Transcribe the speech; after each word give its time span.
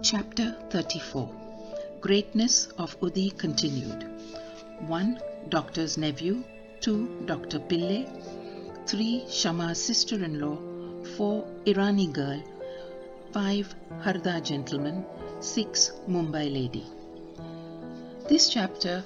Chapter 0.00 0.54
34 0.70 1.28
Greatness 2.00 2.68
of 2.78 2.96
Udi 3.00 3.36
continued. 3.36 4.08
1. 4.86 5.20
Doctor's 5.48 5.98
nephew. 5.98 6.44
2. 6.82 7.24
Dr. 7.26 7.58
Pillai. 7.58 8.06
3. 8.86 9.24
Shama's 9.28 9.82
sister 9.82 10.22
in 10.22 10.38
law. 10.40 10.56
4. 11.16 11.44
Irani 11.66 12.12
girl. 12.12 12.40
5. 13.32 13.74
Harda 14.04 14.40
gentleman. 14.40 15.04
6. 15.40 15.90
Mumbai 16.08 16.44
lady. 16.52 16.86
This 18.28 18.48
chapter 18.48 19.02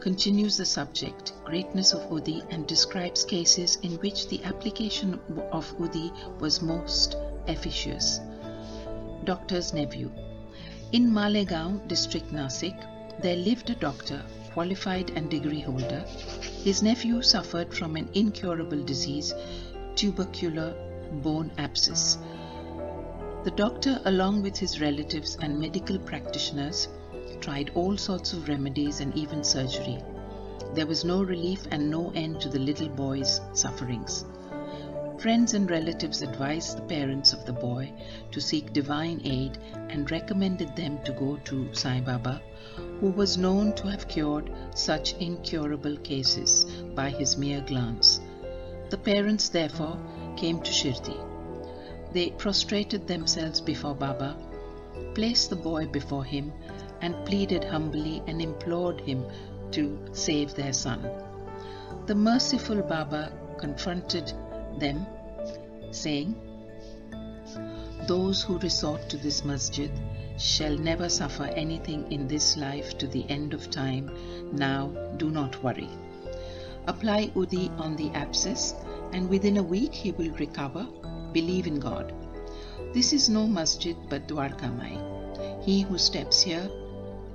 continues 0.00 0.56
the 0.56 0.64
subject, 0.64 1.34
greatness 1.44 1.92
of 1.92 2.08
Udi, 2.08 2.42
and 2.50 2.66
describes 2.66 3.22
cases 3.22 3.76
in 3.82 3.92
which 3.96 4.28
the 4.28 4.42
application 4.44 5.20
of 5.52 5.76
Udi 5.76 6.10
was 6.40 6.62
most 6.62 7.16
efficacious. 7.48 8.20
Doctor's 9.24 9.72
nephew. 9.72 10.10
In 10.92 11.10
Malegaon, 11.10 11.86
district 11.88 12.32
Nasik, 12.32 12.76
there 13.20 13.36
lived 13.36 13.70
a 13.70 13.74
doctor, 13.74 14.22
qualified 14.52 15.10
and 15.16 15.30
degree 15.30 15.60
holder. 15.60 16.04
His 16.62 16.82
nephew 16.82 17.22
suffered 17.22 17.74
from 17.74 17.96
an 17.96 18.08
incurable 18.14 18.82
disease, 18.82 19.34
tubercular 19.94 20.74
bone 21.22 21.50
abscess. 21.58 22.18
The 23.44 23.52
doctor, 23.52 24.00
along 24.04 24.42
with 24.42 24.56
his 24.56 24.80
relatives 24.80 25.36
and 25.40 25.58
medical 25.58 25.98
practitioners, 25.98 26.88
tried 27.40 27.70
all 27.74 27.96
sorts 27.96 28.32
of 28.32 28.48
remedies 28.48 29.00
and 29.00 29.16
even 29.16 29.44
surgery. 29.44 29.98
There 30.74 30.86
was 30.86 31.04
no 31.04 31.22
relief 31.22 31.66
and 31.70 31.90
no 31.90 32.10
end 32.14 32.40
to 32.40 32.48
the 32.48 32.58
little 32.58 32.88
boy's 32.88 33.40
sufferings. 33.52 34.24
Friends 35.18 35.54
and 35.54 35.70
relatives 35.70 36.20
advised 36.20 36.76
the 36.76 36.82
parents 36.82 37.32
of 37.32 37.46
the 37.46 37.52
boy 37.52 37.90
to 38.32 38.40
seek 38.40 38.74
divine 38.74 39.22
aid 39.24 39.56
and 39.88 40.10
recommended 40.10 40.76
them 40.76 40.98
to 41.04 41.12
go 41.12 41.38
to 41.44 41.72
Sai 41.72 42.00
Baba, 42.00 42.42
who 43.00 43.10
was 43.10 43.38
known 43.38 43.72
to 43.76 43.88
have 43.88 44.08
cured 44.08 44.50
such 44.74 45.14
incurable 45.14 45.96
cases 45.96 46.66
by 46.94 47.08
his 47.08 47.38
mere 47.38 47.62
glance. 47.62 48.20
The 48.90 48.98
parents 48.98 49.48
therefore 49.48 49.98
came 50.36 50.60
to 50.60 50.70
Shirdi. 50.70 51.16
They 52.12 52.30
prostrated 52.30 53.06
themselves 53.06 53.60
before 53.62 53.94
Baba, 53.94 54.36
placed 55.14 55.48
the 55.48 55.56
boy 55.56 55.86
before 55.86 56.24
him, 56.24 56.52
and 57.00 57.24
pleaded 57.24 57.64
humbly 57.64 58.22
and 58.26 58.42
implored 58.42 59.00
him 59.00 59.24
to 59.70 59.98
save 60.12 60.54
their 60.54 60.74
son. 60.74 61.08
The 62.04 62.14
merciful 62.14 62.82
Baba 62.82 63.32
confronted 63.58 64.34
them, 64.78 65.06
saying, 65.90 66.34
Those 68.06 68.42
who 68.42 68.58
resort 68.58 69.08
to 69.10 69.16
this 69.16 69.44
masjid 69.44 69.90
shall 70.38 70.76
never 70.76 71.08
suffer 71.08 71.44
anything 71.44 72.10
in 72.12 72.28
this 72.28 72.56
life 72.56 72.98
to 72.98 73.06
the 73.06 73.28
end 73.30 73.54
of 73.54 73.70
time. 73.70 74.10
Now 74.52 74.88
do 75.16 75.30
not 75.30 75.62
worry. 75.62 75.88
Apply 76.86 77.28
Udi 77.34 77.70
on 77.80 77.96
the 77.96 78.10
abscess, 78.10 78.74
and 79.12 79.28
within 79.28 79.56
a 79.56 79.62
week 79.62 79.92
he 79.92 80.12
will 80.12 80.32
recover. 80.32 80.86
Believe 81.32 81.66
in 81.66 81.80
God. 81.80 82.12
This 82.92 83.12
is 83.12 83.28
no 83.28 83.46
masjid 83.46 83.96
but 84.08 84.28
Dwarkamai. 84.28 85.64
He 85.64 85.80
who 85.82 85.98
steps 85.98 86.42
here 86.42 86.70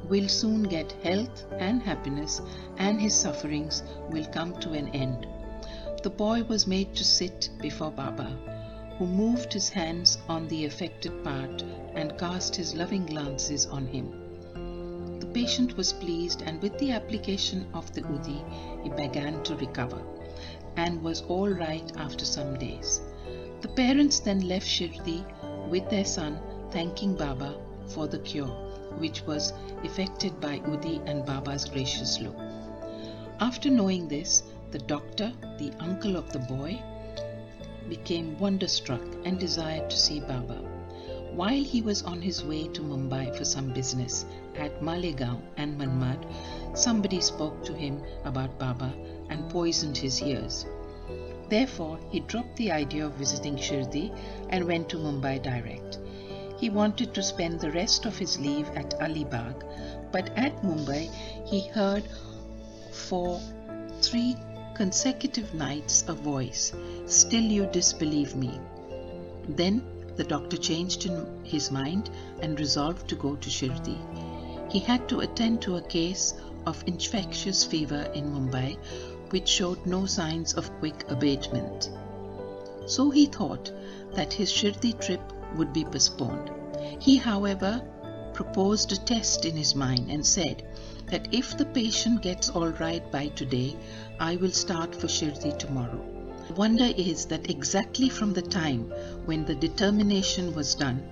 will 0.08 0.30
soon 0.30 0.64
get 0.64 0.92
health 1.04 1.46
and 1.60 1.82
happiness, 1.82 2.42
and 2.78 3.02
his 3.02 3.14
sufferings 3.14 3.84
will 4.10 4.26
come 4.28 4.54
to 4.60 4.74
an 4.74 4.88
end. 4.90 5.28
The 6.04 6.10
boy 6.10 6.42
was 6.44 6.66
made 6.66 6.96
to 6.96 7.04
sit 7.04 7.50
before 7.62 7.92
Baba, 7.92 8.36
who 8.98 9.06
moved 9.06 9.54
his 9.54 9.70
hands 9.70 10.18
on 10.28 10.48
the 10.48 10.66
affected 10.66 11.24
part 11.24 11.64
and 11.94 12.18
cast 12.18 12.56
his 12.56 12.74
loving 12.74 13.06
glances 13.06 13.68
on 13.68 13.86
him. 13.86 15.20
The 15.20 15.28
patient 15.28 15.78
was 15.78 15.94
pleased, 15.94 16.42
and 16.42 16.60
with 16.60 16.76
the 16.80 16.92
application 16.92 17.68
of 17.76 17.94
the 17.94 18.02
Udi, 18.02 18.44
he 18.82 18.90
began 18.90 19.44
to 19.44 19.56
recover 19.58 20.02
and 20.76 21.04
was 21.04 21.22
all 21.28 21.50
right 21.50 21.92
after 21.98 22.26
some 22.26 22.58
days. 22.58 23.02
The 23.62 23.68
parents 23.68 24.20
then 24.20 24.48
left 24.48 24.68
Shirdi 24.68 25.24
with 25.70 25.88
their 25.92 26.06
son, 26.06 26.40
thanking 26.72 27.14
Baba 27.14 27.56
for 27.86 28.08
the 28.08 28.20
cure, 28.20 28.48
which 28.98 29.22
was 29.28 29.54
effected 29.84 30.40
by 30.42 30.60
Udi 30.62 31.00
and 31.08 31.24
Baba's 31.28 31.66
gracious 31.66 32.20
look. 32.20 32.38
After 33.40 33.70
knowing 33.70 34.08
this, 34.08 34.44
the 34.72 34.80
doctor, 34.80 35.32
the 35.58 35.72
uncle 35.80 36.16
of 36.16 36.32
the 36.32 36.40
boy, 36.40 36.82
became 37.90 38.40
wonderstruck 38.40 39.02
and 39.26 39.40
desired 39.40 39.90
to 39.90 39.98
see 39.98 40.20
Baba. 40.20 40.62
While 41.34 41.64
he 41.64 41.82
was 41.82 42.04
on 42.04 42.22
his 42.22 42.44
way 42.44 42.68
to 42.70 42.82
Mumbai 42.82 43.36
for 43.38 43.46
some 43.46 43.74
business 43.74 44.26
at 44.56 44.82
Malegaon 44.82 45.42
and 45.58 45.78
Manmad, 45.78 46.26
somebody 46.74 47.22
spoke 47.22 47.64
to 47.66 47.74
him 47.74 48.02
about 48.26 48.58
Baba 48.60 48.94
and 49.30 49.50
poisoned 49.50 49.98
his 49.98 50.22
ears. 50.22 50.66
Therefore, 51.50 52.00
he 52.10 52.22
dropped 52.22 52.56
the 52.56 52.72
idea 52.72 53.06
of 53.06 53.14
visiting 53.14 53.58
Shirdi 53.58 54.14
and 54.50 54.66
went 54.66 54.88
to 54.90 54.98
Mumbai 54.98 55.42
direct. 55.42 56.00
He 56.58 56.70
wanted 56.70 57.14
to 57.14 57.24
spend 57.24 57.60
the 57.60 57.72
rest 57.72 58.06
of 58.06 58.18
his 58.18 58.40
leave 58.40 58.70
at 58.76 59.00
Alibag, 59.02 59.66
but 60.12 60.30
at 60.38 60.64
Mumbai 60.64 61.10
he 61.46 61.68
heard 61.68 62.04
for 62.92 63.42
three 64.02 64.38
consecutive 64.82 65.54
nights 65.54 66.04
a 66.08 66.14
voice, 66.14 66.74
Still 67.06 67.44
you 67.44 67.68
disbelieve 67.68 68.36
me. 68.36 68.60
Then 69.48 69.84
the 70.16 70.24
doctor 70.24 70.58
changed 70.58 71.08
his 71.44 71.70
mind 71.70 72.10
and 72.42 72.60
resolved 72.60 73.08
to 73.10 73.16
go 73.16 73.36
to 73.36 73.48
Shirdi. 73.48 74.00
He 74.72 74.80
had 74.80 75.08
to 75.10 75.20
attend 75.20 75.62
to 75.62 75.76
a 75.76 75.84
case 75.84 76.34
of 76.66 76.84
infectious 76.88 77.64
fever 77.64 78.10
in 78.16 78.34
Mumbai, 78.34 78.76
which 79.30 79.48
showed 79.48 79.86
no 79.86 80.08
signs 80.08 80.56
of 80.56 80.74
quick 80.80 81.06
abatement. 81.10 81.92
So 82.88 83.12
he 83.12 83.28
thought 83.28 83.72
that 84.16 84.34
his 84.34 84.52
Shirdi 84.52 84.94
trip 85.00 85.22
would 85.58 85.74
be 85.74 85.86
postponed. 85.86 86.50
He, 87.00 87.18
however, 87.18 87.84
proposed 88.34 88.92
a 88.94 88.98
test 88.98 89.46
in 89.46 89.56
his 89.56 89.76
mind 89.76 90.10
and 90.10 90.26
said 90.26 90.64
that 91.12 91.28
if 91.34 91.58
the 91.58 91.66
patient 91.66 92.22
gets 92.22 92.50
all 92.50 92.70
right 92.70 93.12
by 93.12 93.28
today, 93.28 93.76
I 94.20 94.38
will 94.38 94.52
start 94.52 94.96
for 94.96 95.08
Shirdi 95.08 95.58
tomorrow. 95.60 96.02
The 96.48 96.54
wonder 96.54 96.92
is 96.98 97.26
that 97.26 97.50
exactly 97.50 98.08
from 98.08 98.34
the 98.34 98.42
time 98.42 98.90
when 99.26 99.44
the 99.44 99.56
determination 99.56 100.56
was 100.56 100.74
done, 100.74 101.04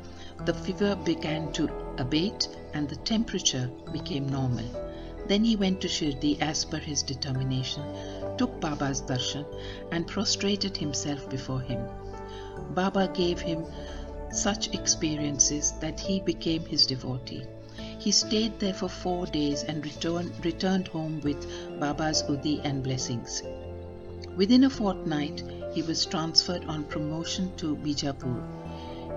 the 0.45 0.53
fever 0.53 0.95
began 0.95 1.51
to 1.53 1.69
abate 1.97 2.47
and 2.73 2.87
the 2.87 2.95
temperature 2.95 3.69
became 3.91 4.27
normal. 4.29 4.65
Then 5.27 5.43
he 5.43 5.57
went 5.57 5.81
to 5.81 5.89
Shirdi 5.89 6.41
as 6.41 6.63
per 6.63 6.79
his 6.79 7.03
determination, 7.03 7.83
took 8.37 8.59
Baba's 8.61 9.01
darshan, 9.01 9.45
and 9.91 10.07
prostrated 10.07 10.77
himself 10.77 11.29
before 11.29 11.61
him. 11.61 11.85
Baba 12.73 13.09
gave 13.13 13.41
him 13.41 13.65
such 14.31 14.73
experiences 14.73 15.73
that 15.81 15.99
he 15.99 16.21
became 16.21 16.65
his 16.65 16.85
devotee. 16.85 17.45
He 17.99 18.11
stayed 18.11 18.59
there 18.59 18.73
for 18.73 18.87
four 18.87 19.25
days 19.25 19.63
and 19.63 19.83
returned, 19.83 20.45
returned 20.45 20.87
home 20.87 21.19
with 21.21 21.45
Baba's 21.79 22.23
Udi 22.23 22.61
and 22.63 22.81
blessings. 22.81 23.43
Within 24.37 24.63
a 24.63 24.69
fortnight, 24.69 25.43
he 25.73 25.81
was 25.81 26.05
transferred 26.05 26.63
on 26.65 26.85
promotion 26.85 27.51
to 27.57 27.75
Bijapur. 27.75 28.41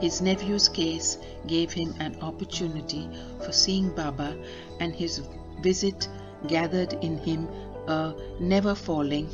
His 0.01 0.21
nephew's 0.21 0.69
case 0.69 1.19
gave 1.47 1.73
him 1.73 1.95
an 2.01 2.17
opportunity 2.21 3.09
for 3.45 3.53
seeing 3.53 3.95
Baba, 3.95 4.37
and 4.81 4.93
his 4.93 5.23
visit 5.61 6.09
gathered 6.49 6.95
in 7.05 7.19
him 7.19 7.49
a 7.87 8.15
never 8.41 8.75
falling 8.75 9.29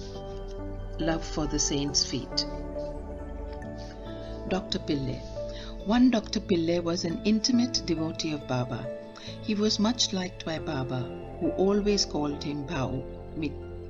love 0.98 1.24
for 1.24 1.46
the 1.46 1.58
saint's 1.58 2.04
feet. 2.04 2.46
Dr. 4.48 4.78
Pillai 4.78 5.20
one 5.88 6.10
Dr. 6.10 6.40
Pillai 6.40 6.82
was 6.82 7.06
an 7.06 7.18
intimate 7.24 7.82
devotee 7.86 8.34
of 8.34 8.46
Baba. 8.46 8.86
He 9.42 9.54
was 9.54 9.78
much 9.78 10.12
liked 10.12 10.44
by 10.44 10.58
Baba, 10.58 11.00
who 11.40 11.50
always 11.50 12.04
called 12.04 12.42
him 12.42 12.66
Bhau, 12.66 13.02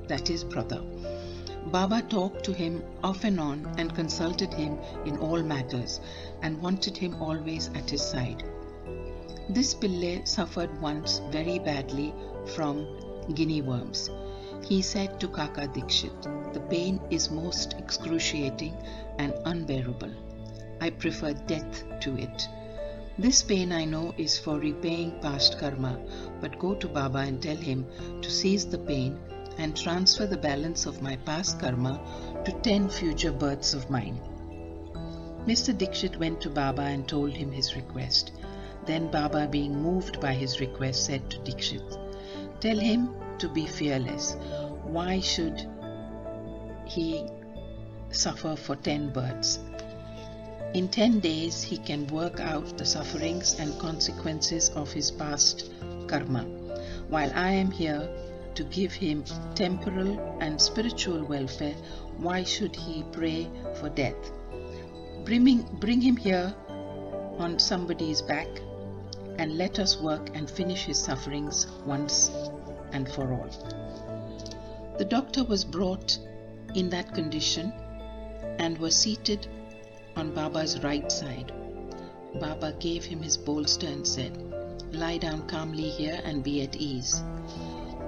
that 0.07 0.29
is, 0.29 0.43
brother. 0.43 0.81
Baba 1.71 2.01
talked 2.01 2.43
to 2.45 2.53
him 2.53 2.83
off 3.03 3.23
and 3.23 3.39
on 3.39 3.75
and 3.77 3.93
consulted 3.93 4.53
him 4.53 4.79
in 5.05 5.17
all 5.17 5.43
matters 5.43 5.99
and 6.41 6.61
wanted 6.61 6.97
him 6.97 7.21
always 7.21 7.69
at 7.75 7.89
his 7.89 8.01
side. 8.01 8.43
This 9.49 9.73
Pillai 9.73 10.27
suffered 10.27 10.81
once 10.81 11.21
very 11.31 11.59
badly 11.59 12.13
from 12.55 12.87
guinea 13.33 13.61
worms. 13.61 14.09
He 14.63 14.81
said 14.81 15.19
to 15.19 15.27
Kaka 15.27 15.67
Dikshit, 15.67 16.53
The 16.53 16.59
pain 16.59 16.99
is 17.09 17.29
most 17.29 17.73
excruciating 17.77 18.75
and 19.17 19.33
unbearable. 19.45 20.11
I 20.81 20.89
prefer 20.89 21.33
death 21.33 21.83
to 22.01 22.17
it. 22.17 22.47
This 23.19 23.43
pain 23.43 23.73
I 23.73 23.83
know 23.83 24.13
is 24.17 24.39
for 24.39 24.59
repaying 24.59 25.19
past 25.19 25.59
karma, 25.59 25.99
but 26.39 26.57
go 26.57 26.73
to 26.75 26.87
Baba 26.87 27.17
and 27.17 27.41
tell 27.43 27.57
him 27.57 27.85
to 28.21 28.31
cease 28.31 28.63
the 28.63 28.77
pain 28.77 29.19
and 29.57 29.75
transfer 29.75 30.25
the 30.25 30.37
balance 30.37 30.85
of 30.85 31.01
my 31.01 31.17
past 31.17 31.59
karma 31.59 31.99
to 32.45 32.53
10 32.53 32.87
future 32.87 33.33
births 33.33 33.73
of 33.73 33.89
mine. 33.89 34.21
Mr. 35.45 35.77
Dikshit 35.77 36.17
went 36.17 36.39
to 36.39 36.49
Baba 36.49 36.83
and 36.83 37.09
told 37.09 37.33
him 37.33 37.51
his 37.51 37.75
request. 37.75 38.31
Then 38.85 39.11
Baba, 39.11 39.49
being 39.51 39.75
moved 39.83 40.21
by 40.21 40.33
his 40.33 40.61
request, 40.61 41.05
said 41.05 41.29
to 41.29 41.39
Dikshit, 41.39 41.97
Tell 42.61 42.79
him 42.79 43.13
to 43.39 43.49
be 43.49 43.67
fearless. 43.67 44.37
Why 44.83 45.19
should 45.19 45.67
he 46.85 47.27
suffer 48.11 48.55
for 48.55 48.77
10 48.77 49.11
births? 49.11 49.59
In 50.75 50.87
10 50.87 51.19
days, 51.19 51.63
he 51.63 51.77
can 51.77 52.05
work 52.07 52.39
out 52.39 52.77
the 52.77 52.85
sufferings 52.85 53.59
and 53.59 53.77
consequences 53.79 54.69
of 54.69 54.91
his 54.91 55.09
past 55.09 55.71
karma, 56.07 56.43
while 57.07 57.31
I 57.33 57.49
am 57.53 57.71
here 57.71 58.07
to 58.53 58.63
give 58.65 58.93
him 58.93 59.23
temporal 59.55 60.37
and 60.39 60.61
spiritual 60.61 61.23
welfare. 61.23 61.73
Why 62.17 62.43
should 62.43 62.75
he 62.75 63.03
pray 63.11 63.49
for 63.79 63.89
death? 63.89 64.31
Bring, 65.25 65.63
bring 65.79 66.01
him 66.01 66.15
here 66.15 66.53
on 67.39 67.57
somebody's 67.57 68.21
back 68.21 68.47
and 69.39 69.57
let 69.57 69.79
us 69.79 69.99
work 69.99 70.29
and 70.35 70.47
finish 70.47 70.83
his 70.83 70.99
sufferings 70.99 71.65
once 71.83 72.29
and 72.91 73.09
for 73.09 73.33
all. 73.33 73.49
The 74.99 75.05
doctor 75.05 75.43
was 75.43 75.65
brought 75.65 76.19
in 76.75 76.89
that 76.91 77.15
condition 77.15 77.73
and 78.59 78.77
was 78.77 78.95
seated 78.95 79.47
on 80.19 80.33
Baba's 80.33 80.83
right 80.83 81.09
side. 81.09 81.53
Baba 82.41 82.73
gave 82.79 83.05
him 83.05 83.21
his 83.21 83.37
bolster 83.37 83.87
and 83.87 84.05
said, 84.05 84.37
Lie 84.91 85.17
down 85.17 85.47
calmly 85.47 85.89
here 85.89 86.19
and 86.25 86.43
be 86.43 86.61
at 86.61 86.75
ease. 86.75 87.23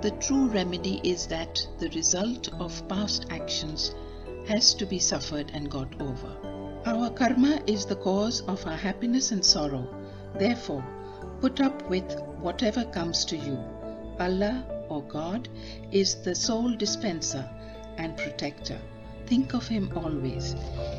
The 0.02 0.12
true 0.20 0.48
remedy 0.48 1.00
is 1.04 1.26
that 1.28 1.66
the 1.80 1.90
result 1.90 2.50
of 2.60 2.86
past 2.90 3.28
actions 3.30 3.96
has 4.46 4.74
to 4.74 4.86
be 4.86 5.00
suffered 5.00 5.52
and 5.54 5.72
got 5.72 6.02
over. 6.02 6.36
Our 6.86 7.12
karma 7.12 7.62
is 7.66 7.86
the 7.86 7.96
cause 7.96 8.42
of 8.42 8.66
our 8.68 8.76
happiness 8.76 9.32
and 9.32 9.46
sorrow. 9.46 9.88
Therefore, 10.38 10.84
put 11.40 11.62
up 11.62 11.90
with 11.90 12.20
whatever 12.42 12.84
comes 12.84 13.24
to 13.26 13.38
you. 13.38 13.58
Allah 14.20 14.66
or 14.90 15.02
God 15.04 15.48
is 15.92 16.16
the 16.16 16.36
sole 16.36 16.76
dispenser 16.76 17.50
and 17.98 18.18
protector. 18.18 18.82
Think 19.32 19.54
of 19.54 19.66
Him 19.66 19.90
always. 19.96 20.56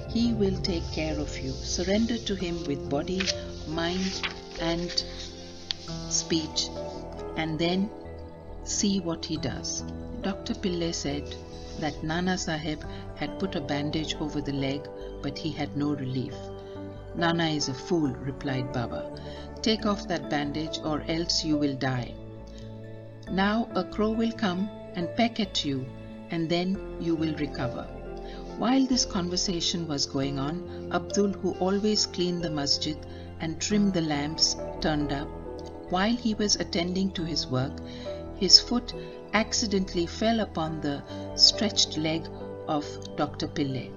He 0.09 0.33
will 0.33 0.57
take 0.63 0.91
care 0.91 1.19
of 1.19 1.39
you. 1.39 1.51
Surrender 1.51 2.17
to 2.17 2.35
Him 2.35 2.65
with 2.65 2.89
body, 2.89 3.21
mind, 3.69 4.23
and 4.59 5.05
speech, 6.09 6.69
and 7.37 7.59
then 7.59 7.91
see 8.65 9.01
what 9.01 9.27
He 9.27 9.37
does. 9.37 9.83
Dr. 10.23 10.55
Pillai 10.55 10.95
said 10.95 11.37
that 11.81 12.03
Nana 12.03 12.39
Sahib 12.39 12.83
had 13.17 13.39
put 13.39 13.55
a 13.55 13.61
bandage 13.61 14.15
over 14.15 14.41
the 14.41 14.55
leg, 14.55 14.89
but 15.21 15.37
he 15.37 15.51
had 15.51 15.77
no 15.77 15.93
relief. 15.93 16.35
Nana 17.15 17.49
is 17.49 17.69
a 17.69 17.75
fool, 17.75 18.15
replied 18.15 18.73
Baba. 18.73 19.15
Take 19.61 19.85
off 19.85 20.09
that 20.09 20.31
bandage, 20.31 20.79
or 20.83 21.03
else 21.07 21.45
you 21.45 21.59
will 21.59 21.75
die. 21.75 22.15
Now 23.31 23.69
a 23.75 23.85
crow 23.85 24.13
will 24.13 24.33
come 24.33 24.71
and 24.95 25.15
peck 25.17 25.39
at 25.39 25.67
you, 25.67 25.85
and 26.31 26.49
then 26.49 26.79
you 26.99 27.15
will 27.15 27.35
recover. 27.35 27.87
While 28.63 28.87
this 28.87 29.05
conversation 29.05 29.89
was 29.89 30.07
going 30.07 30.39
on, 30.39 30.89
Abdul, 30.93 31.31
who 31.33 31.51
always 31.55 32.07
cleaned 32.07 32.45
the 32.45 32.51
masjid 32.51 32.97
and 33.41 33.61
trimmed 33.61 33.93
the 33.93 34.03
lamps, 34.03 34.55
turned 34.81 35.11
up. 35.11 35.27
While 35.91 36.15
he 36.15 36.35
was 36.35 36.55
attending 36.55 37.11
to 37.15 37.25
his 37.25 37.49
work, 37.49 37.73
his 38.37 38.61
foot 38.61 38.95
accidentally 39.33 40.07
fell 40.07 40.39
upon 40.39 40.81
the 40.81 41.03
stretched 41.35 41.99
leg 41.99 42.23
of 42.69 42.87
Dr. 43.17 43.49
Pillai. 43.49 43.91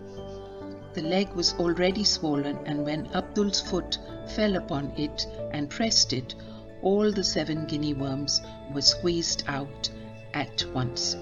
The 0.96 1.04
leg 1.04 1.32
was 1.34 1.54
already 1.60 2.04
swollen, 2.04 2.58
and 2.66 2.84
when 2.84 3.06
Abdul's 3.14 3.62
foot 3.62 4.00
fell 4.30 4.56
upon 4.56 4.94
it 4.98 5.28
and 5.52 5.70
pressed 5.70 6.12
it, 6.12 6.34
all 6.82 7.12
the 7.12 7.24
seven 7.24 7.68
guinea 7.68 7.94
worms 7.94 8.42
were 8.74 8.82
squeezed 8.82 9.44
out 9.46 9.92
at 10.34 10.66
once. 10.74 11.18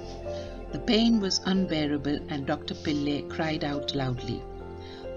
The 0.73 0.79
pain 0.79 1.19
was 1.19 1.39
unbearable, 1.45 2.17
and 2.29 2.47
Dr. 2.47 2.73
Pillay 2.73 3.29
cried 3.29 3.63
out 3.63 3.93
loudly. 3.93 4.41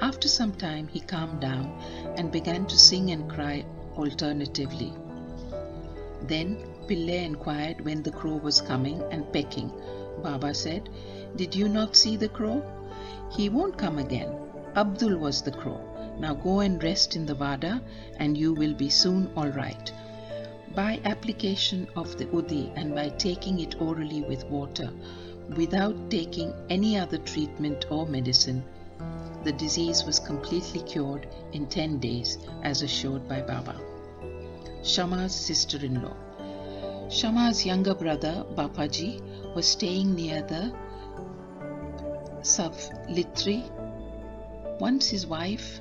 After 0.03 0.29
some 0.29 0.53
time, 0.53 0.87
he 0.87 1.01
calmed 1.01 1.41
down 1.41 1.73
and 2.19 2.31
began 2.31 2.67
to 2.67 2.79
sing 2.79 3.11
and 3.11 3.27
cry 3.27 3.65
alternatively. 3.97 4.93
Then 6.29 6.59
Pillay 6.87 7.25
inquired 7.25 7.81
when 7.81 8.03
the 8.03 8.11
crow 8.11 8.37
was 8.37 8.61
coming 8.61 9.03
and 9.11 9.33
pecking. 9.33 9.73
Baba 10.23 10.53
said, 10.53 10.91
Did 11.37 11.55
you 11.57 11.71
not 11.71 11.97
see 11.97 12.17
the 12.17 12.29
crow? 12.29 12.63
He 13.31 13.49
won't 13.49 13.79
come 13.79 13.99
again. 13.99 14.37
Abdul 14.77 15.17
was 15.17 15.41
the 15.41 15.53
crow. 15.53 15.81
Now 16.19 16.35
go 16.35 16.61
and 16.61 16.83
rest 16.83 17.17
in 17.17 17.25
the 17.25 17.35
Vada, 17.35 17.81
and 18.19 18.37
you 18.37 18.53
will 18.53 18.75
be 18.75 18.91
soon 18.91 19.31
all 19.35 19.49
right. 19.49 19.91
By 20.75 21.01
application 21.07 21.89
of 21.97 22.19
the 22.19 22.27
Udi 22.27 22.73
and 22.77 22.95
by 22.95 23.09
taking 23.09 23.61
it 23.61 23.81
orally 23.81 24.21
with 24.21 24.45
water, 24.51 24.91
without 25.55 26.11
taking 26.11 26.53
any 26.69 26.99
other 26.99 27.19
treatment 27.19 27.87
or 27.91 28.07
medicine, 28.07 28.65
the 29.45 29.53
disease 29.53 30.05
was 30.05 30.19
completely 30.19 30.81
cured 30.81 31.29
in 31.53 31.67
10 31.67 31.99
days, 31.99 32.39
as 32.63 32.83
assured 32.83 33.29
by 33.29 33.41
Baba. 33.41 33.81
Shama's 34.83 35.35
sister 35.35 35.85
in 35.85 36.03
law. 36.03 36.17
Shama's 37.09 37.65
younger 37.65 37.95
brother, 37.95 38.45
Bapaji, 38.57 39.21
was 39.55 39.67
staying 39.67 40.15
near 40.15 40.43
the 40.43 40.73
Savlitri. 42.43 43.71
Once 44.81 45.09
his 45.09 45.27
wife 45.27 45.81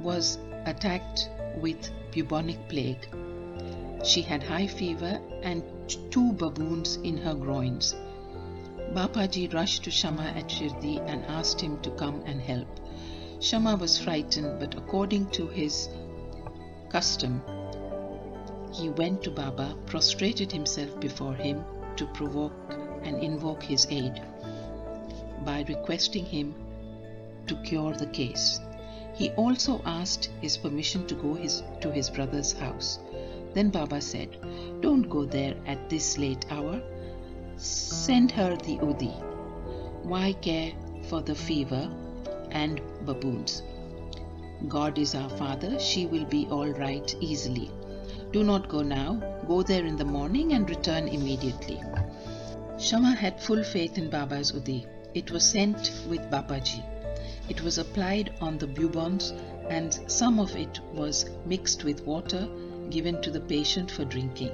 was 0.00 0.38
attacked 0.64 1.28
with 1.60 1.90
bubonic 2.12 2.68
plague. 2.68 3.06
She 4.04 4.22
had 4.22 4.42
high 4.42 4.66
fever 4.66 5.20
and 5.42 5.62
two 6.10 6.32
baboons 6.32 6.96
in 6.96 7.18
her 7.18 7.34
groins. 7.34 7.94
Bapaji 8.94 9.52
rushed 9.54 9.84
to 9.84 9.90
Shama 9.90 10.34
at 10.36 10.48
Shirdi 10.48 11.00
and 11.06 11.24
asked 11.24 11.58
him 11.58 11.80
to 11.80 11.90
come 11.92 12.22
and 12.26 12.38
help. 12.38 12.68
Shama 13.40 13.76
was 13.76 13.98
frightened, 13.98 14.60
but 14.60 14.74
according 14.76 15.30
to 15.30 15.46
his 15.46 15.88
custom, 16.90 17.40
he 18.70 18.90
went 18.90 19.22
to 19.22 19.30
Baba, 19.30 19.76
prostrated 19.86 20.52
himself 20.52 21.00
before 21.00 21.34
him 21.34 21.64
to 21.96 22.06
provoke 22.08 22.52
and 23.02 23.22
invoke 23.22 23.62
his 23.62 23.86
aid 23.90 24.20
by 25.42 25.64
requesting 25.68 26.26
him 26.26 26.54
to 27.46 27.56
cure 27.62 27.94
the 27.94 28.06
case. 28.06 28.60
He 29.14 29.30
also 29.30 29.80
asked 29.86 30.30
his 30.42 30.58
permission 30.58 31.06
to 31.06 31.14
go 31.14 31.32
his, 31.32 31.62
to 31.80 31.90
his 31.90 32.10
brother's 32.10 32.52
house. 32.52 32.98
Then 33.54 33.70
Baba 33.70 34.02
said, 34.02 34.36
Don't 34.82 35.08
go 35.08 35.24
there 35.24 35.56
at 35.66 35.88
this 35.88 36.18
late 36.18 36.44
hour. 36.50 36.82
Send 37.64 38.32
her 38.32 38.56
the 38.56 38.78
Udi. 38.78 39.12
Why 40.02 40.32
care 40.32 40.72
for 41.08 41.22
the 41.22 41.36
fever 41.36 41.88
and 42.50 42.80
baboons? 43.06 43.62
God 44.66 44.98
is 44.98 45.14
our 45.14 45.30
Father, 45.30 45.78
she 45.78 46.06
will 46.06 46.24
be 46.24 46.48
all 46.50 46.72
right 46.72 47.14
easily. 47.20 47.70
Do 48.32 48.42
not 48.42 48.68
go 48.68 48.82
now, 48.82 49.14
go 49.46 49.62
there 49.62 49.86
in 49.86 49.94
the 49.94 50.04
morning 50.04 50.54
and 50.54 50.68
return 50.68 51.06
immediately. 51.06 51.80
Shama 52.80 53.14
had 53.14 53.40
full 53.40 53.62
faith 53.62 53.96
in 53.96 54.10
Baba's 54.10 54.50
Udi. 54.50 54.84
It 55.14 55.30
was 55.30 55.48
sent 55.48 55.92
with 56.08 56.28
Bapaji. 56.32 56.82
It 57.48 57.62
was 57.62 57.78
applied 57.78 58.34
on 58.40 58.58
the 58.58 58.66
bubons 58.66 59.32
and 59.70 60.00
some 60.08 60.40
of 60.40 60.56
it 60.56 60.80
was 60.92 61.26
mixed 61.46 61.84
with 61.84 62.04
water 62.04 62.48
given 62.90 63.22
to 63.22 63.30
the 63.30 63.40
patient 63.40 63.88
for 63.88 64.04
drinking. 64.04 64.50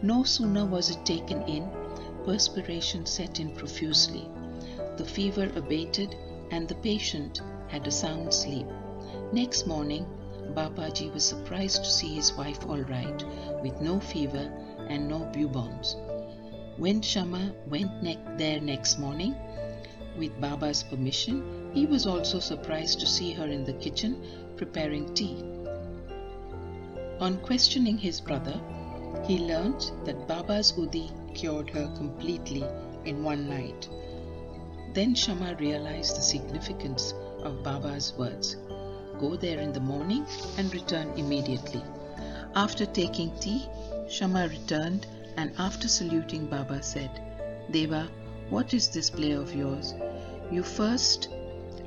No 0.00 0.22
sooner 0.22 0.64
was 0.64 0.88
it 0.88 1.04
taken 1.04 1.42
in, 1.42 1.70
perspiration 2.24 3.06
set 3.06 3.40
in 3.40 3.54
profusely. 3.54 4.28
The 4.96 5.04
fever 5.04 5.50
abated 5.56 6.16
and 6.50 6.68
the 6.68 6.74
patient 6.76 7.40
had 7.68 7.86
a 7.86 7.90
sound 7.90 8.32
sleep. 8.32 8.66
Next 9.32 9.66
morning, 9.66 10.06
Bapaji 10.54 11.12
was 11.12 11.24
surprised 11.24 11.84
to 11.84 11.90
see 11.90 12.14
his 12.14 12.32
wife 12.34 12.66
all 12.68 12.82
right, 12.82 13.24
with 13.62 13.80
no 13.80 14.00
fever 14.00 14.52
and 14.88 15.08
no 15.08 15.20
bubons. 15.32 15.96
When 16.76 17.00
Shama 17.00 17.54
went 17.68 18.02
ne- 18.02 18.18
there 18.36 18.60
next 18.60 18.98
morning, 18.98 19.34
with 20.18 20.38
Baba's 20.40 20.82
permission, 20.82 21.70
he 21.72 21.86
was 21.86 22.06
also 22.06 22.38
surprised 22.38 23.00
to 23.00 23.06
see 23.06 23.32
her 23.32 23.46
in 23.46 23.64
the 23.64 23.72
kitchen 23.74 24.22
preparing 24.56 25.14
tea. 25.14 25.42
On 27.20 27.38
questioning 27.38 27.96
his 27.96 28.20
brother, 28.20 28.60
he 29.24 29.38
learnt 29.38 29.92
that 30.04 30.26
Baba's 30.26 30.72
Udi 30.72 31.10
cured 31.34 31.70
her 31.70 31.86
completely 31.96 32.64
in 33.04 33.22
one 33.22 33.48
night. 33.48 33.88
Then 34.94 35.14
Shama 35.14 35.56
realized 35.58 36.16
the 36.16 36.22
significance 36.22 37.14
of 37.42 37.62
Baba's 37.62 38.12
words 38.18 38.56
Go 39.18 39.36
there 39.36 39.60
in 39.60 39.72
the 39.72 39.80
morning 39.80 40.26
and 40.58 40.72
return 40.72 41.08
immediately. 41.16 41.82
After 42.54 42.86
taking 42.86 43.30
tea, 43.38 43.68
Shama 44.08 44.48
returned 44.48 45.06
and 45.36 45.52
after 45.58 45.88
saluting 45.88 46.46
Baba 46.46 46.82
said, 46.82 47.10
Deva, 47.70 48.08
what 48.50 48.74
is 48.74 48.88
this 48.88 49.10
play 49.10 49.32
of 49.32 49.54
yours? 49.54 49.94
You 50.50 50.62
first 50.62 51.28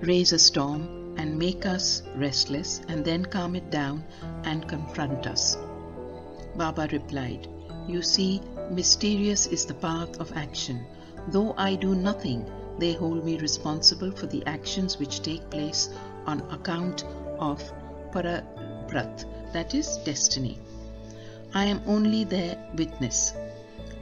raise 0.02 0.34
a 0.34 0.40
storm, 0.40 1.06
and 1.18 1.38
make 1.38 1.66
us 1.66 2.04
restless 2.16 2.82
and 2.88 3.06
then 3.06 3.24
calm 3.26 3.56
it 3.56 3.70
down 3.70 4.04
and 4.44 4.68
confront 4.68 5.28
us? 5.28 5.58
Baba 6.56 6.88
replied, 6.92 7.48
You 7.88 8.02
see, 8.02 8.42
mysterious 8.72 9.46
is 9.46 9.66
the 9.66 9.76
path 9.76 10.20
of 10.20 10.36
action. 10.36 10.86
Though 11.28 11.54
I 11.58 11.76
do 11.76 11.94
nothing, 11.94 12.50
they 12.80 12.94
hold 12.94 13.24
me 13.24 13.38
responsible 13.38 14.12
for 14.12 14.26
the 14.26 14.44
actions 14.46 14.98
which 14.98 15.22
take 15.22 15.50
place 15.50 15.90
on 16.26 16.42
account 16.52 17.04
of 17.40 17.64
prarabdha, 18.12 19.26
that 19.54 19.74
is, 19.74 19.98
destiny. 19.98 20.60
I 21.54 21.66
am 21.66 21.82
only 21.86 22.24
their 22.24 22.58
witness. 22.76 23.34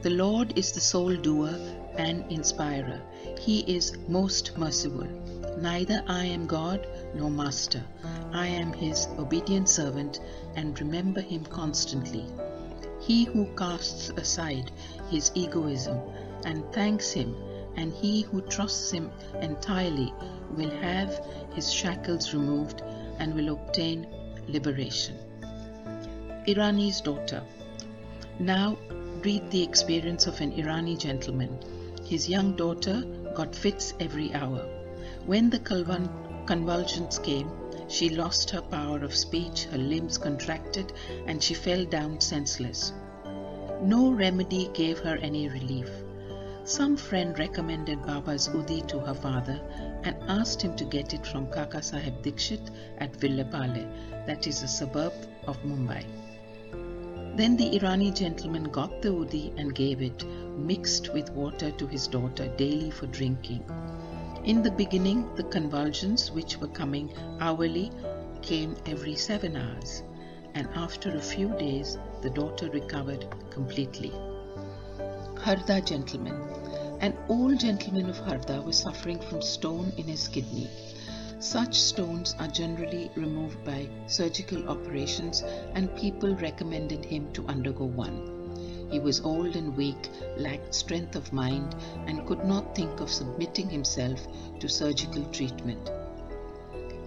The 0.02 0.10
Lord 0.10 0.58
is 0.58 0.72
the 0.72 0.80
sole 0.80 1.16
doer 1.16 1.54
and 1.96 2.30
inspirer. 2.32 3.00
He 3.38 3.60
is 3.60 3.96
most 4.08 4.56
merciful. 4.58 5.06
Neither 5.58 6.02
I 6.08 6.24
am 6.24 6.46
God 6.46 6.86
nor 7.14 7.30
master. 7.30 7.82
I 8.32 8.46
am 8.46 8.72
his 8.72 9.06
obedient 9.18 9.68
servant 9.68 10.20
and 10.56 10.78
remember 10.80 11.20
him 11.20 11.44
constantly. 11.44 12.26
He 13.06 13.24
who 13.24 13.46
casts 13.56 14.10
aside 14.10 14.70
his 15.10 15.30
egoism 15.34 16.00
and 16.44 16.64
thanks 16.72 17.10
him, 17.12 17.36
and 17.76 17.92
he 17.92 18.22
who 18.22 18.40
trusts 18.42 18.90
him 18.90 19.10
entirely, 19.40 20.12
will 20.56 20.70
have 20.70 21.20
his 21.52 21.72
shackles 21.72 22.32
removed 22.32 22.82
and 23.18 23.34
will 23.34 23.50
obtain 23.50 24.06
liberation. 24.48 25.16
Irani's 26.46 27.00
daughter. 27.00 27.42
Now 28.38 28.78
read 29.22 29.50
the 29.50 29.62
experience 29.62 30.26
of 30.26 30.40
an 30.40 30.52
Irani 30.52 30.98
gentleman. 30.98 31.58
His 32.04 32.28
young 32.28 32.56
daughter 32.56 33.02
got 33.34 33.54
fits 33.54 33.94
every 34.00 34.32
hour. 34.34 34.66
When 35.26 35.50
the 35.50 35.58
convulsions 36.46 37.18
came, 37.18 37.50
she 37.88 38.08
lost 38.08 38.50
her 38.50 38.62
power 38.62 38.98
of 39.04 39.14
speech, 39.14 39.64
her 39.64 39.78
limbs 39.78 40.18
contracted, 40.18 40.92
and 41.26 41.42
she 41.42 41.54
fell 41.54 41.84
down 41.84 42.20
senseless. 42.20 42.92
No 43.82 44.10
remedy 44.10 44.70
gave 44.72 44.98
her 45.00 45.16
any 45.16 45.48
relief. 45.48 45.90
Some 46.64 46.96
friend 46.96 47.38
recommended 47.38 48.02
Baba's 48.06 48.48
Udi 48.48 48.86
to 48.88 48.98
her 49.00 49.14
father 49.14 49.60
and 50.04 50.16
asked 50.28 50.62
him 50.62 50.74
to 50.76 50.84
get 50.84 51.12
it 51.12 51.26
from 51.26 51.50
Kaka 51.50 51.82
Sahib 51.82 52.22
Dikshit 52.22 52.70
at 52.98 53.14
Vile 53.16 53.44
Parle, 53.44 53.86
that 54.26 54.46
is 54.46 54.62
a 54.62 54.68
suburb 54.68 55.12
of 55.46 55.62
Mumbai. 55.62 56.04
Then 57.36 57.56
the 57.56 57.78
Irani 57.78 58.14
gentleman 58.14 58.64
got 58.64 59.02
the 59.02 59.08
udi 59.08 59.52
and 59.58 59.74
gave 59.74 60.00
it, 60.00 60.24
mixed 60.56 61.12
with 61.12 61.30
water, 61.30 61.72
to 61.72 61.86
his 61.86 62.06
daughter 62.06 62.46
daily 62.56 62.90
for 62.90 63.06
drinking. 63.08 63.64
In 64.44 64.62
the 64.62 64.70
beginning, 64.70 65.34
the 65.36 65.44
convulsions, 65.44 66.30
which 66.30 66.58
were 66.58 66.68
coming 66.68 67.10
hourly, 67.40 67.90
came 68.42 68.76
every 68.84 69.16
seven 69.16 69.56
hours, 69.56 70.02
and 70.52 70.68
after 70.74 71.16
a 71.16 71.20
few 71.20 71.48
days, 71.56 71.96
the 72.20 72.28
daughter 72.28 72.68
recovered 72.68 73.26
completely. 73.48 74.12
Harda 75.36 75.82
gentleman. 75.82 76.38
An 77.00 77.16
old 77.30 77.58
gentleman 77.58 78.10
of 78.10 78.18
Harda 78.18 78.62
was 78.62 78.76
suffering 78.76 79.18
from 79.18 79.40
stone 79.40 79.90
in 79.96 80.04
his 80.04 80.28
kidney. 80.28 80.68
Such 81.38 81.80
stones 81.80 82.34
are 82.38 82.48
generally 82.48 83.10
removed 83.16 83.64
by 83.64 83.88
surgical 84.06 84.68
operations, 84.68 85.42
and 85.72 85.96
people 85.96 86.34
recommended 86.36 87.02
him 87.02 87.32
to 87.32 87.46
undergo 87.46 87.86
one. 87.86 88.43
He 88.90 88.98
was 88.98 89.20
old 89.20 89.56
and 89.56 89.76
weak, 89.76 90.10
lacked 90.36 90.74
strength 90.74 91.16
of 91.16 91.32
mind, 91.32 91.74
and 92.06 92.26
could 92.26 92.44
not 92.44 92.74
think 92.74 93.00
of 93.00 93.10
submitting 93.10 93.68
himself 93.68 94.26
to 94.60 94.68
surgical 94.68 95.24
treatment. 95.26 95.90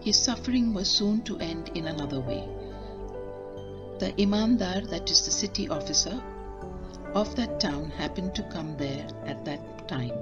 His 0.01 0.17
suffering 0.17 0.73
was 0.73 0.89
soon 0.89 1.21
to 1.23 1.37
end 1.39 1.71
in 1.75 1.87
another 1.87 2.19
way. 2.19 2.47
The 3.99 4.13
Imandar, 4.21 4.87
that 4.89 5.09
is 5.11 5.25
the 5.25 5.31
city 5.31 5.69
officer, 5.69 6.21
of 7.13 7.35
that 7.35 7.59
town 7.59 7.89
happened 7.89 8.35
to 8.35 8.43
come 8.43 8.77
there 8.77 9.07
at 9.25 9.43
that 9.45 9.87
time. 9.87 10.13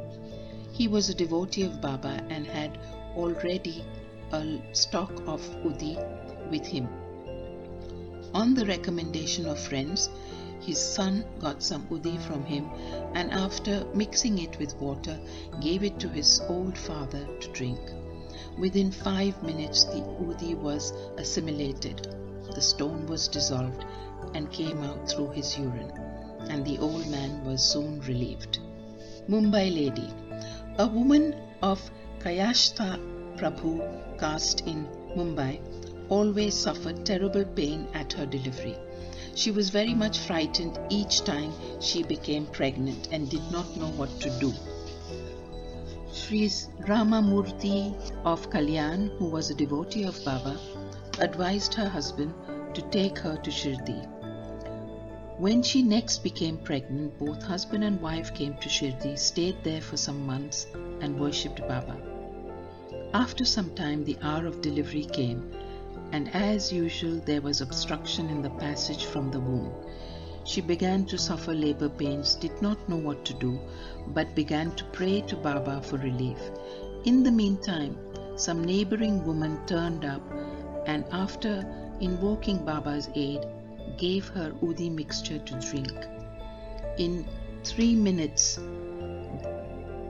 He 0.71 0.87
was 0.87 1.09
a 1.09 1.13
devotee 1.13 1.63
of 1.63 1.81
Baba 1.81 2.21
and 2.29 2.45
had 2.47 2.77
already 3.15 3.83
a 4.31 4.59
stock 4.73 5.11
of 5.27 5.41
udi 5.63 5.97
with 6.49 6.65
him. 6.65 6.87
On 8.33 8.53
the 8.53 8.65
recommendation 8.65 9.45
of 9.45 9.59
friends, 9.59 10.09
his 10.65 10.79
son 10.79 11.23
got 11.39 11.61
some 11.61 11.87
udi 11.89 12.17
from 12.27 12.43
him 12.43 12.69
and 13.13 13.31
after 13.31 13.85
mixing 13.93 14.39
it 14.39 14.57
with 14.59 14.75
water 14.77 15.19
gave 15.61 15.83
it 15.83 15.99
to 15.99 16.09
his 16.09 16.41
old 16.47 16.77
father 16.77 17.23
to 17.39 17.51
drink. 17.51 17.79
Within 18.57 18.91
five 18.91 19.41
minutes 19.43 19.83
the 19.83 20.01
udi 20.25 20.55
was 20.55 20.91
assimilated. 21.17 22.07
The 22.55 22.61
stone 22.61 23.05
was 23.05 23.27
dissolved 23.27 23.85
and 24.33 24.51
came 24.51 24.81
out 24.83 25.09
through 25.09 25.31
his 25.31 25.57
urine, 25.57 25.91
and 26.49 26.65
the 26.65 26.77
old 26.79 27.07
man 27.07 27.43
was 27.45 27.63
soon 27.63 27.99
relieved. 28.01 28.59
Mumbai 29.29 29.67
Lady 29.73 30.09
A 30.77 30.87
woman 30.87 31.35
of 31.61 31.91
Kayastha 32.19 32.99
Prabhu 33.37 33.73
caste 34.19 34.61
in 34.61 34.87
Mumbai 35.15 35.59
always 36.09 36.53
suffered 36.53 37.05
terrible 37.05 37.45
pain 37.45 37.87
at 37.93 38.13
her 38.13 38.25
delivery. 38.25 38.77
She 39.35 39.51
was 39.51 39.69
very 39.69 39.93
much 39.93 40.19
frightened 40.19 40.79
each 40.89 41.23
time 41.25 41.53
she 41.81 42.03
became 42.03 42.45
pregnant 42.47 43.09
and 43.11 43.29
did 43.29 43.51
not 43.51 43.75
know 43.75 43.89
what 43.89 44.19
to 44.21 44.29
do. 44.39 44.53
Sri 46.13 46.47
Ramamurthy 46.87 47.93
of 48.23 48.49
Kalyan, 48.49 49.09
who 49.17 49.25
was 49.25 49.49
a 49.49 49.53
devotee 49.53 50.05
of 50.05 50.23
Baba, 50.23 50.57
advised 51.19 51.73
her 51.73 51.89
husband 51.89 52.33
to 52.73 52.81
take 52.83 53.19
her 53.19 53.35
to 53.35 53.51
Shirdi. 53.51 54.07
When 55.37 55.61
she 55.61 55.83
next 55.83 56.23
became 56.23 56.57
pregnant, 56.57 57.19
both 57.19 57.43
husband 57.43 57.83
and 57.83 57.99
wife 58.01 58.33
came 58.33 58.55
to 58.55 58.69
Shirdi, 58.69 59.17
stayed 59.17 59.61
there 59.65 59.81
for 59.81 59.97
some 59.97 60.25
months, 60.25 60.65
and 61.01 61.19
worshipped 61.19 61.59
Baba. 61.67 61.97
After 63.13 63.43
some 63.43 63.75
time, 63.75 64.05
the 64.05 64.17
hour 64.21 64.45
of 64.45 64.61
delivery 64.61 65.03
came, 65.03 65.51
and 66.11 66.33
as 66.35 66.71
usual, 66.71 67.21
there 67.25 67.41
was 67.41 67.61
obstruction 67.61 68.29
in 68.29 68.41
the 68.41 68.49
passage 68.49 69.05
from 69.05 69.31
the 69.31 69.39
womb. 69.39 69.71
She 70.45 70.61
began 70.61 71.05
to 71.05 71.17
suffer 71.17 71.53
labor 71.53 71.89
pains, 71.89 72.35
did 72.35 72.61
not 72.61 72.87
know 72.87 72.97
what 72.97 73.25
to 73.25 73.33
do, 73.33 73.59
but 74.07 74.35
began 74.35 74.75
to 74.75 74.83
pray 74.85 75.21
to 75.21 75.35
Baba 75.35 75.81
for 75.81 75.97
relief. 75.97 76.37
In 77.05 77.23
the 77.23 77.31
meantime, 77.31 77.97
some 78.35 78.63
neighboring 78.63 79.25
woman 79.25 79.59
turned 79.65 80.05
up 80.05 80.21
and, 80.85 81.05
after 81.11 81.65
invoking 81.99 82.63
Baba's 82.63 83.09
aid, 83.15 83.45
gave 83.97 84.27
her 84.29 84.51
udi 84.61 84.91
mixture 84.91 85.39
to 85.39 85.59
drink. 85.59 85.93
In 86.97 87.25
three 87.63 87.95
minutes, 87.95 88.57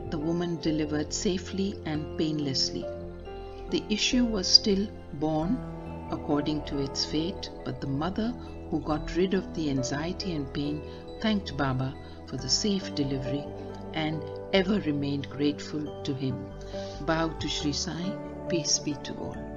the 0.10 0.18
woman 0.20 0.60
delivered 0.62 1.14
safely 1.14 1.80
and 1.86 2.18
painlessly. 2.18 2.86
The 3.70 3.84
issue 3.90 4.26
was 4.26 4.48
still 4.48 4.88
born 5.14 5.58
according 6.12 6.64
to 6.66 6.80
its 6.80 7.06
fate, 7.06 7.50
but 7.64 7.82
the 7.82 7.88
mother 7.88 8.34
who 8.70 8.80
got 8.82 9.16
rid 9.16 9.34
of 9.34 9.54
the 9.54 9.70
anxiety 9.70 10.34
and 10.34 10.52
pain 10.54 10.82
thanked 11.22 11.56
Baba 11.58 11.94
for 12.28 12.38
the 12.38 12.50
safe 12.50 12.94
delivery 12.96 13.46
and 13.94 14.22
ever 14.54 14.80
remained 14.82 15.30
grateful 15.30 16.04
to 16.04 16.14
him. 16.14 16.50
Bow 17.02 17.30
to 17.30 17.48
Sri 17.48 17.72
Sai, 17.72 18.16
peace 18.50 18.80
be 18.80 18.94
to 19.04 19.14
all. 19.16 19.55